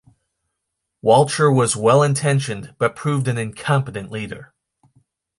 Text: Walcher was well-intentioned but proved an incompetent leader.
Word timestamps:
Walcher 1.03 1.53
was 1.55 1.75
well-intentioned 1.75 2.73
but 2.79 2.95
proved 2.95 3.27
an 3.27 3.37
incompetent 3.37 4.09
leader. 4.09 4.51